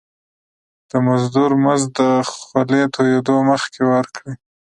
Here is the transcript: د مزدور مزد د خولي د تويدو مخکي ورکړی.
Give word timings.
د 0.91 0.91
مزدور 1.07 1.51
مزد 1.63 1.89
د 1.99 2.01
خولي 2.31 2.81
د 2.87 2.91
تويدو 2.95 3.35
مخکي 3.49 3.81
ورکړی. 3.93 4.33